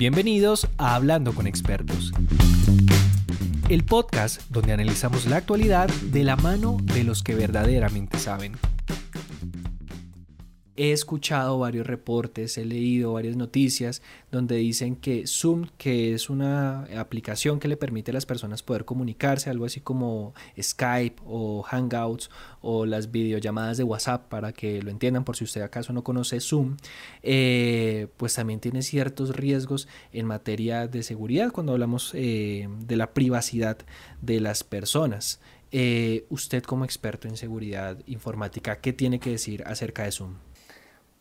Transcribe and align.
Bienvenidos 0.00 0.66
a 0.78 0.94
Hablando 0.94 1.34
con 1.34 1.46
Expertos, 1.46 2.10
el 3.68 3.84
podcast 3.84 4.40
donde 4.48 4.72
analizamos 4.72 5.26
la 5.26 5.36
actualidad 5.36 5.90
de 5.90 6.24
la 6.24 6.36
mano 6.36 6.78
de 6.80 7.04
los 7.04 7.22
que 7.22 7.34
verdaderamente 7.34 8.18
saben. 8.18 8.54
He 10.76 10.92
escuchado 10.92 11.58
varios 11.58 11.86
reportes, 11.86 12.56
he 12.56 12.64
leído 12.64 13.12
varias 13.12 13.36
noticias 13.36 14.02
donde 14.30 14.56
dicen 14.56 14.96
que 14.96 15.26
Zoom, 15.26 15.66
que 15.76 16.14
es 16.14 16.30
una 16.30 16.84
aplicación 16.98 17.58
que 17.58 17.68
le 17.68 17.76
permite 17.76 18.12
a 18.12 18.14
las 18.14 18.24
personas 18.24 18.62
poder 18.62 18.84
comunicarse, 18.84 19.50
algo 19.50 19.66
así 19.66 19.80
como 19.80 20.32
Skype 20.60 21.20
o 21.26 21.62
Hangouts 21.62 22.30
o 22.62 22.86
las 22.86 23.10
videollamadas 23.10 23.78
de 23.78 23.84
WhatsApp, 23.84 24.28
para 24.28 24.52
que 24.52 24.80
lo 24.80 24.90
entiendan 24.90 25.24
por 25.24 25.36
si 25.36 25.44
usted 25.44 25.62
acaso 25.62 25.92
no 25.92 26.04
conoce 26.04 26.40
Zoom, 26.40 26.76
eh, 27.22 28.06
pues 28.16 28.34
también 28.34 28.60
tiene 28.60 28.82
ciertos 28.82 29.36
riesgos 29.36 29.88
en 30.12 30.26
materia 30.26 30.86
de 30.86 31.02
seguridad 31.02 31.52
cuando 31.52 31.72
hablamos 31.72 32.12
eh, 32.14 32.68
de 32.86 32.96
la 32.96 33.12
privacidad 33.12 33.78
de 34.22 34.40
las 34.40 34.64
personas. 34.64 35.40
Eh, 35.72 36.26
usted 36.30 36.64
como 36.64 36.84
experto 36.84 37.28
en 37.28 37.36
seguridad 37.36 37.98
informática, 38.06 38.80
¿qué 38.80 38.92
tiene 38.92 39.20
que 39.20 39.30
decir 39.30 39.62
acerca 39.66 40.04
de 40.04 40.12
Zoom? 40.12 40.34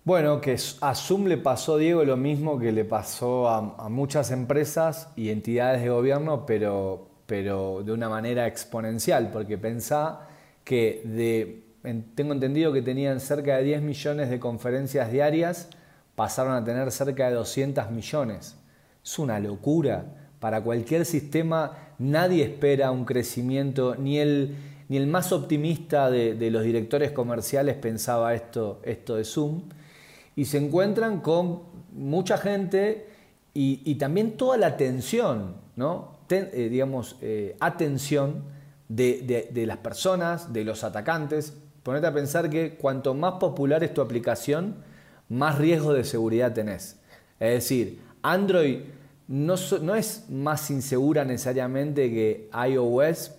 Bueno, 0.05 0.39
que 0.39 0.55
a 0.81 0.95
Zoom 0.95 1.25
le 1.25 1.37
pasó, 1.37 1.77
Diego, 1.77 2.05
lo 2.05 2.15
mismo 2.15 2.57
que 2.57 2.71
le 2.71 2.85
pasó 2.85 3.49
a, 3.49 3.89
muchas 3.89 4.31
empresas 4.31 5.09
y 5.17 5.29
entidades 5.29 5.81
de 5.83 5.89
gobierno, 5.89 6.45
pero, 6.45 7.09
pero 7.25 7.83
de 7.83 7.91
una 7.91 8.07
manera 8.07 8.47
exponencial, 8.47 9.29
porque 9.31 9.57
pensá 9.57 10.21
que 10.63 11.01
de, 11.03 11.63
tengo 12.15 12.33
entendido 12.33 12.71
que 12.71 12.81
tenían 12.81 13.19
cerca 13.19 13.57
de 13.57 13.63
10 13.63 13.81
millones 13.81 14.29
de 14.29 14.39
conferencias 14.39 15.11
diarias, 15.11 15.69
pasaron 16.15 16.53
a 16.53 16.63
tener 16.63 16.91
cerca 16.91 17.27
de 17.27 17.35
200 17.35 17.91
millones. 17.91 18.55
Es 19.03 19.19
una 19.19 19.37
locura. 19.39 20.05
Para 20.39 20.61
cualquier 20.61 21.05
sistema 21.05 21.77
nadie 21.99 22.45
espera 22.45 22.91
un 22.91 23.03
crecimiento, 23.03 23.95
ni 23.95 24.17
el, 24.17 24.55
ni 24.87 24.95
el 24.95 25.07
más 25.07 25.33
optimista 25.33 26.09
de, 26.09 26.35
de 26.35 26.51
los 26.51 26.63
directores 26.63 27.11
comerciales 27.11 27.75
pensaba 27.75 28.33
esto, 28.33 28.79
esto 28.85 29.17
de 29.17 29.25
Zoom 29.25 29.63
y 30.35 30.45
se 30.45 30.57
encuentran 30.57 31.21
con 31.21 31.63
mucha 31.91 32.37
gente 32.37 33.07
y, 33.53 33.95
también 33.95 34.37
toda 34.37 34.57
la 34.57 34.67
atención, 34.67 35.55
¿no? 35.75 36.19
Eh, 36.29 36.69
digamos, 36.71 37.17
eh, 37.21 37.57
atención 37.59 38.43
de, 38.87 39.63
las 39.65 39.77
personas, 39.77 40.53
de 40.53 40.63
los 40.63 40.83
atacantes. 40.83 41.53
Ponete 41.83 42.07
a 42.07 42.13
pensar 42.13 42.49
que 42.49 42.75
cuanto 42.75 43.13
más 43.13 43.33
popular 43.33 43.83
es 43.83 43.93
tu 43.93 44.01
aplicación, 44.01 44.75
más 45.27 45.57
riesgo 45.57 45.93
de 45.93 46.03
seguridad 46.03 46.53
tenés. 46.53 46.99
Es 47.39 47.53
decir, 47.53 47.99
Android 48.21 48.79
no, 49.27 49.55
no 49.81 49.95
es 49.95 50.29
más 50.29 50.69
insegura 50.71 51.25
necesariamente 51.25 52.09
que 52.09 52.49
iOS 52.69 53.31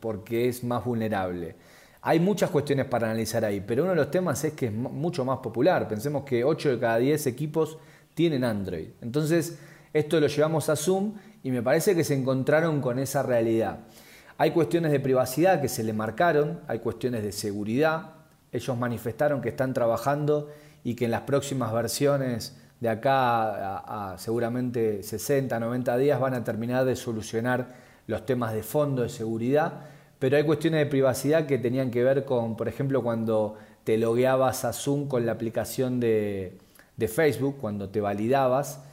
porque 0.00 0.48
es 0.48 0.64
más 0.64 0.84
vulnerable. 0.84 1.56
Hay 2.04 2.18
muchas 2.18 2.50
cuestiones 2.50 2.86
para 2.86 3.06
analizar 3.06 3.44
ahí, 3.44 3.62
pero 3.64 3.84
uno 3.84 3.92
de 3.92 3.96
los 3.96 4.10
temas 4.10 4.42
es 4.42 4.54
que 4.54 4.66
es 4.66 4.72
mucho 4.72 5.24
más 5.24 5.38
popular. 5.38 5.86
Pensemos 5.86 6.24
que 6.24 6.42
8 6.42 6.70
de 6.70 6.78
cada 6.80 6.98
10 6.98 7.28
equipos 7.28 7.78
tienen 8.14 8.42
Android. 8.42 8.88
Entonces, 9.00 9.56
esto 9.92 10.18
lo 10.18 10.26
llevamos 10.26 10.68
a 10.68 10.74
Zoom 10.74 11.14
y 11.44 11.52
me 11.52 11.62
parece 11.62 11.94
que 11.94 12.02
se 12.02 12.14
encontraron 12.14 12.80
con 12.80 12.98
esa 12.98 13.22
realidad. 13.22 13.78
Hay 14.36 14.50
cuestiones 14.50 14.90
de 14.90 14.98
privacidad 14.98 15.60
que 15.60 15.68
se 15.68 15.84
le 15.84 15.92
marcaron, 15.92 16.60
hay 16.66 16.80
cuestiones 16.80 17.22
de 17.22 17.30
seguridad. 17.30 18.14
Ellos 18.50 18.76
manifestaron 18.76 19.40
que 19.40 19.50
están 19.50 19.72
trabajando 19.72 20.50
y 20.82 20.96
que 20.96 21.04
en 21.04 21.12
las 21.12 21.20
próximas 21.20 21.72
versiones 21.72 22.56
de 22.80 22.88
acá 22.88 23.76
a, 23.76 24.14
a 24.14 24.18
seguramente 24.18 25.04
60, 25.04 25.60
90 25.60 25.96
días 25.98 26.18
van 26.18 26.34
a 26.34 26.42
terminar 26.42 26.84
de 26.84 26.96
solucionar 26.96 27.68
los 28.08 28.26
temas 28.26 28.54
de 28.54 28.64
fondo 28.64 29.02
de 29.02 29.08
seguridad 29.08 29.91
pero 30.22 30.36
hay 30.36 30.44
cuestiones 30.44 30.78
de 30.78 30.86
privacidad 30.86 31.46
que 31.46 31.58
tenían 31.58 31.90
que 31.90 32.04
ver 32.04 32.24
con, 32.24 32.56
por 32.56 32.68
ejemplo, 32.68 33.02
cuando 33.02 33.56
te 33.82 33.98
logueabas 33.98 34.64
a 34.64 34.72
Zoom 34.72 35.08
con 35.08 35.26
la 35.26 35.32
aplicación 35.32 35.98
de, 35.98 36.60
Facebook, 37.08 37.56
cuando 37.60 37.88
te 37.88 38.00
validabas, 38.00 38.84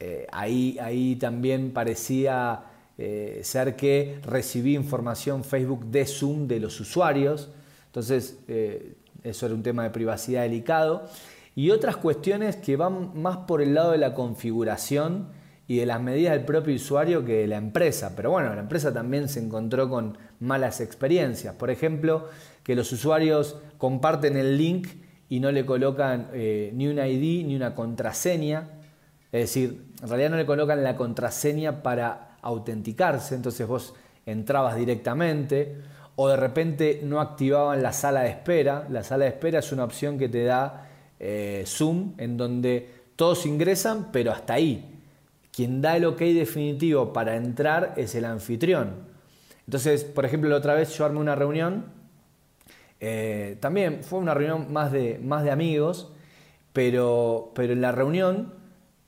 eh, 0.00 0.26
ahí, 0.32 0.76
ahí 0.80 1.14
también 1.14 1.70
parecía 1.70 2.64
eh, 2.98 3.42
ser 3.44 3.76
que 3.76 4.18
recibí 4.24 4.74
información 4.74 5.44
Facebook 5.44 5.84
de 5.84 6.04
Zoom 6.04 6.48
de 6.48 6.58
los 6.58 6.80
usuarios, 6.80 7.50
entonces 7.86 8.40
eh, 8.48 8.94
eso 9.22 9.46
era 9.46 9.54
un 9.54 9.62
tema 9.62 9.84
de 9.84 9.90
privacidad 9.90 10.42
delicado. 10.42 11.08
Y 11.54 11.70
otras 11.70 11.96
cuestiones 11.96 12.56
que 12.56 12.74
van 12.74 13.12
más 13.22 13.36
por 13.46 13.62
el 13.62 13.74
lado 13.74 13.92
de 13.92 13.98
la 13.98 14.14
configuración 14.14 15.28
y 15.66 15.78
de 15.78 15.86
las 15.86 16.00
medidas 16.00 16.34
del 16.34 16.44
propio 16.44 16.74
usuario 16.74 17.24
que 17.24 17.38
de 17.38 17.46
la 17.46 17.56
empresa. 17.56 18.14
Pero 18.16 18.30
bueno, 18.30 18.54
la 18.54 18.60
empresa 18.60 18.92
también 18.92 19.28
se 19.28 19.40
encontró 19.40 19.88
con 19.88 20.18
malas 20.40 20.80
experiencias. 20.80 21.54
Por 21.54 21.70
ejemplo, 21.70 22.28
que 22.62 22.74
los 22.74 22.92
usuarios 22.92 23.58
comparten 23.78 24.36
el 24.36 24.58
link 24.58 24.88
y 25.28 25.40
no 25.40 25.50
le 25.50 25.64
colocan 25.64 26.28
eh, 26.32 26.70
ni 26.74 26.88
un 26.88 26.98
ID 26.98 27.46
ni 27.46 27.56
una 27.56 27.74
contraseña. 27.74 28.68
Es 29.30 29.40
decir, 29.42 29.86
en 30.02 30.08
realidad 30.08 30.30
no 30.30 30.36
le 30.36 30.46
colocan 30.46 30.82
la 30.82 30.96
contraseña 30.96 31.82
para 31.82 32.36
autenticarse, 32.42 33.34
entonces 33.34 33.66
vos 33.66 33.94
entrabas 34.26 34.76
directamente. 34.76 35.76
O 36.16 36.28
de 36.28 36.36
repente 36.36 37.00
no 37.02 37.20
activaban 37.20 37.82
la 37.82 37.94
sala 37.94 38.20
de 38.22 38.28
espera. 38.28 38.86
La 38.90 39.02
sala 39.02 39.24
de 39.24 39.30
espera 39.30 39.60
es 39.60 39.72
una 39.72 39.84
opción 39.84 40.18
que 40.18 40.28
te 40.28 40.44
da 40.44 40.90
eh, 41.18 41.64
Zoom, 41.66 42.12
en 42.18 42.36
donde 42.36 42.90
todos 43.16 43.46
ingresan, 43.46 44.12
pero 44.12 44.32
hasta 44.32 44.54
ahí. 44.54 44.91
Quien 45.52 45.82
da 45.82 45.96
el 45.96 46.06
ok 46.06 46.18
definitivo 46.18 47.12
para 47.12 47.36
entrar 47.36 47.92
es 47.96 48.14
el 48.14 48.24
anfitrión. 48.24 49.12
Entonces, 49.66 50.02
por 50.02 50.24
ejemplo, 50.24 50.48
la 50.48 50.56
otra 50.56 50.74
vez 50.74 50.96
yo 50.96 51.04
armé 51.04 51.20
una 51.20 51.34
reunión, 51.34 51.84
eh, 53.00 53.56
también 53.60 54.02
fue 54.02 54.18
una 54.18 54.32
reunión 54.32 54.72
más 54.72 54.92
de, 54.92 55.18
más 55.22 55.44
de 55.44 55.50
amigos, 55.50 56.12
pero, 56.72 57.52
pero 57.54 57.72
en 57.72 57.80
la 57.80 57.92
reunión, 57.92 58.54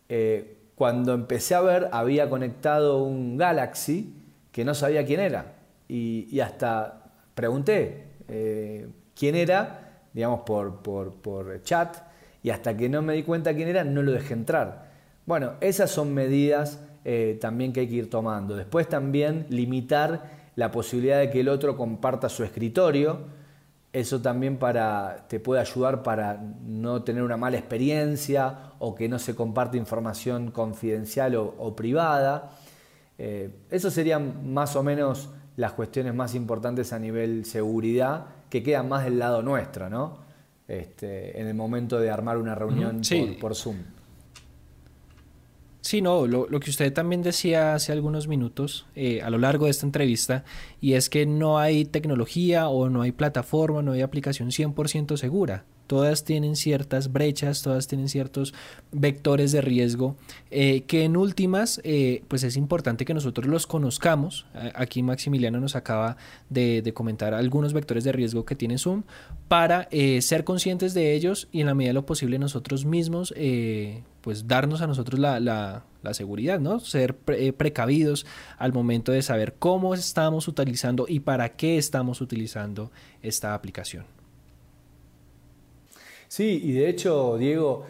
eh, 0.09 0.59
cuando 0.75 1.15
empecé 1.15 1.55
a 1.55 1.61
ver, 1.61 1.89
había 1.93 2.29
conectado 2.29 3.03
un 3.05 3.39
Galaxy 3.39 4.15
que 4.53 4.65
no 4.65 4.75
sabía 4.75 5.07
quién 5.07 5.21
era. 5.21 5.55
Y, 5.89 6.41
hasta 6.41 7.05
pregunté 7.35 8.05
eh, 8.29 8.89
quién 9.17 9.35
era, 9.35 10.03
digamos, 10.13 10.41
por, 10.41 10.83
por, 10.83 11.15
por 11.15 11.63
chat, 11.63 11.97
y 12.43 12.51
hasta 12.51 12.77
que 12.77 12.89
no 12.89 13.01
me 13.01 13.15
di 13.15 13.23
cuenta 13.23 13.55
quién 13.55 13.69
era, 13.69 13.85
no 13.85 14.03
lo 14.03 14.13
dejé 14.13 14.35
entrar. 14.35 14.84
Bueno, 15.27 15.53
esas 15.61 15.91
son 15.91 16.13
medidas 16.13 16.81
eh, 17.05 17.39
también 17.41 17.73
que 17.73 17.81
hay 17.81 17.89
que 17.89 17.97
ir 17.97 18.11
tomando. 18.11 18.57
Después 18.57 18.89
también 18.89 19.47
limitar 19.49 20.45
la 20.57 20.71
posibilidad 20.71 21.19
de 21.19 21.31
que 21.31 21.41
el 21.41 21.49
otro 21.49 21.77
comparta 21.77 22.29
su 22.29 22.45
escritorio. 22.45 23.21
Eso 23.93 24.21
también 24.21 24.57
para, 24.57 25.27
te 25.29 25.39
puede 25.41 25.61
ayudar 25.61 26.03
para 26.03 26.43
no 26.67 27.03
tener 27.03 27.23
una 27.23 27.37
mala 27.37 27.57
experiencia 27.57 28.73
o 28.79 28.95
que 28.95 29.09
no 29.09 29.19
se 29.19 29.35
comparte 29.35 29.77
información 29.77 30.51
confidencial 30.51 31.37
o, 31.37 31.77
privada. 31.77 32.51
Eh, 33.19 33.51
eso 33.71 33.91
serían 33.91 34.53
más 34.53 34.75
o 34.75 34.83
menos 34.83 35.31
las 35.57 35.73
cuestiones 35.73 36.13
más 36.15 36.35
importantes 36.35 36.93
a 36.93 36.99
nivel 36.99 37.45
seguridad 37.45 38.27
que 38.51 38.63
quedan 38.63 38.89
más 38.89 39.05
del 39.05 39.19
lado 39.19 39.43
nuestro, 39.43 39.89
¿no? 39.89 40.19
Este, 40.67 41.41
en 41.41 41.47
el 41.47 41.55
momento 41.55 42.01
de 42.01 42.11
armar 42.11 42.39
una 42.39 42.55
reunión 42.55 43.03
por 43.41 43.55
Zoom. 43.55 43.77
Sí, 45.85 46.01
no, 46.01 46.27
lo, 46.27 46.49
que 46.61 46.71
usted 46.71 46.95
también 46.95 47.21
decía 47.21 47.75
hace 47.75 47.93
algunos 47.93 48.27
minutos 48.27 48.87
eh, 48.95 49.21
a 49.21 49.29
lo 49.29 49.37
largo 49.37 49.67
de 49.67 49.71
esta 49.71 49.85
entrevista, 49.85 50.43
y 50.81 50.95
es 50.95 51.11
que 51.11 51.27
no 51.27 51.59
hay 51.59 51.85
tecnología 51.85 52.69
o 52.69 52.89
no 52.89 53.03
hay 53.03 53.13
plataforma, 53.13 53.83
no 53.83 53.93
hay 53.93 54.01
aplicación 54.01 54.49
100% 54.49 55.19
segura. 55.19 55.67
Todas 55.87 56.25
tienen 56.25 56.57
ciertas 56.57 57.13
brechas, 57.13 57.63
todas 57.63 57.87
tienen 57.87 58.09
ciertos 58.09 58.55
vectores 58.93 59.53
de 59.53 59.61
riesgo 59.61 60.17
eh, 60.51 60.83
que 60.83 61.05
en 61.05 61.17
últimas, 61.17 61.81
eh, 61.85 62.23
pues 62.29 62.43
es 62.43 62.57
importante 62.57 63.05
que 63.05 63.15
nosotros 63.15 63.47
los 63.47 63.67
conozcamos. 63.67 64.47
Aquí 64.75 65.03
Maximiliano 65.03 65.61
nos 65.61 65.77
acaba 65.77 66.17
de, 66.51 66.93
comentar 66.95 67.35
algunos 67.35 67.73
vectores 67.73 68.05
de 68.05 68.13
riesgo 68.13 68.45
que 68.45 68.55
tiene 68.55 68.79
Zoom 68.79 69.03
para 69.49 69.89
ser 70.21 70.45
conscientes 70.45 70.95
de 70.95 71.15
ellos 71.15 71.49
y 71.53 71.61
en 71.61 71.67
la 71.67 71.75
medida 71.75 71.91
de 71.91 71.95
lo 71.95 72.07
posible 72.07 72.39
nosotros 72.39 72.85
mismos 72.85 73.33
pues 74.25 74.49
darnos 74.49 74.81
a 74.81 74.87
nosotros 74.87 75.21
la, 75.21 75.85
seguridad, 76.13 76.59
¿no? 76.59 76.81
Ser 76.81 77.15
eh, 77.27 77.53
precavidos 77.53 78.25
al 78.57 78.73
momento 78.73 79.13
de 79.13 79.21
saber 79.21 79.57
cómo 79.59 79.93
estamos 79.93 80.49
utilizando 80.49 81.05
y 81.07 81.21
para 81.21 81.57
qué 81.57 81.77
estamos 81.77 82.23
utilizando 82.23 82.91
esta 83.23 83.53
aplicación. 83.53 84.07
Sí, 86.35 86.61
y 86.65 86.73
de 86.73 86.89
hecho, 86.89 87.39
Diego, 87.39 87.85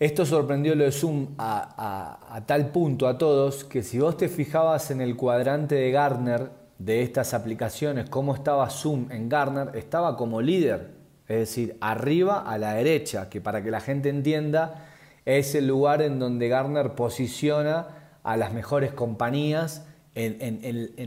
esto 0.00 0.26
sorprendió 0.26 0.74
lo 0.74 0.82
de 0.82 0.90
Zoom 0.90 1.36
a, 1.38 2.42
tal 2.46 2.72
punto 2.72 3.06
a 3.06 3.16
todos 3.16 3.62
que 3.62 3.84
si 3.84 4.00
vos 4.00 4.16
te 4.16 4.28
fijabas 4.28 4.90
en 4.90 5.00
el 5.00 5.14
cuadrante 5.14 5.76
de 5.76 5.92
Gartner 5.92 6.50
de 6.80 7.02
estas 7.02 7.34
aplicaciones, 7.34 8.10
cómo 8.10 8.34
estaba 8.34 8.68
Zoom 8.70 9.12
en 9.12 9.28
Gartner, 9.28 9.70
estaba 9.76 10.16
como 10.16 10.42
líder, 10.42 10.90
es 11.28 11.38
decir, 11.38 11.76
arriba 11.80 12.40
a 12.40 12.58
la 12.58 12.74
derecha, 12.74 13.28
que 13.28 13.40
para 13.40 13.62
que 13.62 13.70
la 13.70 13.78
gente 13.80 14.08
entienda, 14.08 14.88
es 15.24 15.54
el 15.54 15.68
lugar 15.68 16.02
en 16.02 16.18
donde 16.18 16.48
Gartner 16.48 16.96
posiciona 16.96 17.86
a 18.24 18.36
las 18.36 18.52
mejores 18.52 18.92
compañías 18.92 19.86
en, 20.16 20.64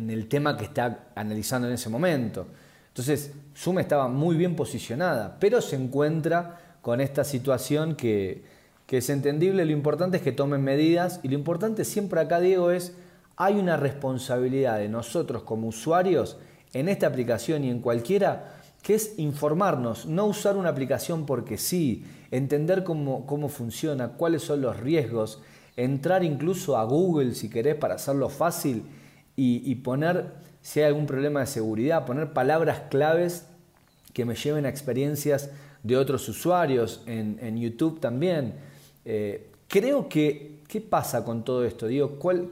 el 0.10 0.27
tema 0.30 0.56
que 0.56 0.63
está 0.63 1.10
analizando 1.13 1.68
en 1.68 1.74
ese 1.74 1.89
momento. 1.89 2.48
Entonces, 2.92 3.32
Zoom 3.56 3.80
estaba 3.80 4.08
muy 4.08 4.36
bien 4.36 4.56
posicionada, 4.56 5.38
pero 5.40 5.62
se 5.62 5.78
encuentra 5.78 6.60
con 6.82 7.00
esta 7.00 7.24
situación 7.24 7.96
que, 7.96 8.44
que 8.86 8.98
es 8.98 9.10
entendible. 9.10 9.66
Lo 9.66 9.72
importante 9.72 10.18
es 10.18 10.24
que 10.24 10.34
tomen 10.34 10.62
medidas 10.62 11.22
y 11.24 11.30
lo 11.30 11.36
importante 11.36 11.86
siempre 11.86 12.20
acá, 12.20 12.42
Diego, 12.42 12.72
es 12.72 12.94
hay 13.38 13.56
una 13.56 13.78
responsabilidad 13.78 14.78
de 14.78 14.90
nosotros 14.90 15.44
como 15.44 15.68
usuarios 15.68 16.38
en 16.74 16.90
esta 16.90 17.08
aplicación 17.08 17.64
y 17.64 17.70
en 17.70 17.80
cualquiera 17.80 18.58
que 18.82 18.96
es 18.96 19.18
informarnos, 19.18 20.06
no 20.06 20.26
usar 20.26 20.58
una 20.58 20.70
aplicación 20.70 21.26
porque 21.26 21.58
sí, 21.58 22.04
entender 22.32 22.84
cómo, 22.84 23.26
cómo 23.26 23.48
funciona, 23.48 24.10
cuáles 24.10 24.42
son 24.42 24.62
los 24.62 24.80
riesgos, 24.80 25.42
entrar 25.78 26.24
incluso 26.24 26.78
a 26.78 26.84
Google 26.84 27.36
si 27.36 27.50
querés 27.50 27.76
para 27.76 27.96
hacerlo 27.96 28.30
fácil 28.30 28.84
y, 29.44 29.76
poner, 29.76 30.26
si 30.62 30.82
hay 30.82 30.86
algún 30.86 31.08
problema 31.08 31.40
de 31.40 31.48
seguridad, 31.48 32.06
poner 32.06 32.32
palabras 32.32 32.84
claves 32.92 33.48
que 34.14 34.24
me 34.24 34.36
lleven 34.36 34.68
a 34.68 34.70
experiencias 34.70 35.50
de 35.82 35.98
otros 35.98 36.30
usuarios, 36.30 37.02
en, 37.08 37.58
YouTube 37.58 38.00
también. 38.00 38.54
Eh, 39.04 39.50
creo 39.68 40.08
que, 40.08 40.60
¿qué 40.68 40.80
pasa 40.80 41.26
con 41.26 41.44
todo 41.44 41.66
esto? 41.66 41.88
Digo, 41.88 42.20
¿cuál, 42.20 42.50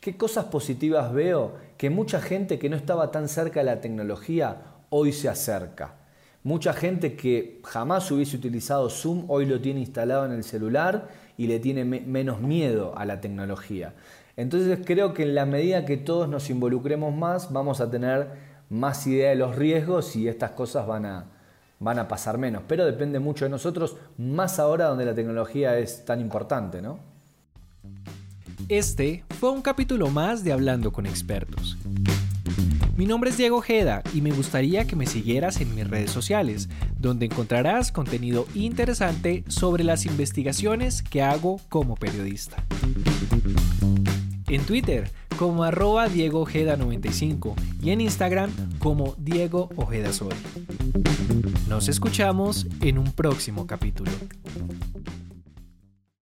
¿qué 0.00 0.16
cosas 0.16 0.44
positivas 0.44 1.12
veo? 1.12 1.54
Que 1.76 1.90
mucha 1.90 2.20
gente 2.20 2.56
que 2.58 2.68
no 2.68 2.76
estaba 2.76 3.10
tan 3.10 3.28
cerca 3.28 3.58
de 3.60 3.66
la 3.66 3.80
tecnología 3.80 4.58
hoy 4.90 5.12
se 5.12 5.28
acerca. 5.28 5.96
Mucha 6.44 6.72
gente 6.72 7.16
que 7.16 7.60
jamás 7.64 8.08
hubiese 8.12 8.36
utilizado 8.36 8.90
Zoom 8.90 9.24
hoy 9.28 9.46
lo 9.46 9.60
tiene 9.60 9.80
instalado 9.80 10.24
en 10.26 10.32
el 10.32 10.44
celular 10.44 11.08
y 11.36 11.48
le 11.48 11.58
tiene 11.58 11.84
menos 11.84 12.40
miedo 12.40 12.96
a 12.96 13.04
la 13.06 13.20
tecnología. 13.20 13.94
Entonces 14.36 14.78
creo 14.84 15.12
que 15.12 15.24
en 15.24 15.34
la 15.34 15.46
medida 15.46 15.84
que 15.84 15.96
todos 15.96 16.28
nos 16.28 16.48
involucremos 16.50 17.14
más, 17.14 17.52
vamos 17.52 17.80
a 17.80 17.90
tener 17.90 18.30
más 18.70 19.06
idea 19.06 19.30
de 19.30 19.36
los 19.36 19.56
riesgos 19.56 20.16
y 20.16 20.28
estas 20.28 20.52
cosas 20.52 20.86
van 20.86 21.04
a, 21.04 21.26
van 21.78 21.98
a 21.98 22.08
pasar 22.08 22.38
menos. 22.38 22.62
Pero 22.66 22.86
depende 22.86 23.18
mucho 23.18 23.44
de 23.44 23.50
nosotros, 23.50 23.96
más 24.16 24.58
ahora 24.58 24.86
donde 24.86 25.04
la 25.04 25.14
tecnología 25.14 25.78
es 25.78 26.04
tan 26.04 26.20
importante, 26.20 26.80
¿no? 26.80 26.98
Este 28.68 29.24
fue 29.38 29.50
un 29.50 29.60
capítulo 29.60 30.08
más 30.08 30.44
de 30.44 30.52
Hablando 30.52 30.92
con 30.92 31.04
Expertos. 31.04 31.76
Mi 32.96 33.06
nombre 33.06 33.30
es 33.30 33.36
Diego 33.36 33.56
Ojeda 33.56 34.02
y 34.14 34.20
me 34.20 34.30
gustaría 34.30 34.86
que 34.86 34.96
me 34.96 35.06
siguieras 35.06 35.60
en 35.60 35.74
mis 35.74 35.88
redes 35.88 36.10
sociales, 36.10 36.68
donde 36.98 37.26
encontrarás 37.26 37.90
contenido 37.90 38.46
interesante 38.54 39.44
sobre 39.48 39.82
las 39.82 40.06
investigaciones 40.06 41.02
que 41.02 41.22
hago 41.22 41.60
como 41.68 41.96
periodista. 41.96 42.64
En 44.52 44.66
Twitter 44.66 45.10
como 45.38 45.64
arroba 45.64 46.08
Diego 46.08 46.42
Ojeda 46.42 46.76
95 46.76 47.56
y 47.82 47.88
en 47.88 48.02
Instagram 48.02 48.50
como 48.80 49.14
Diego 49.16 49.70
Ojeda 49.76 50.12
Soy. 50.12 50.34
Nos 51.70 51.88
escuchamos 51.88 52.66
en 52.82 52.98
un 52.98 53.12
próximo 53.12 53.66
capítulo. 53.66 54.10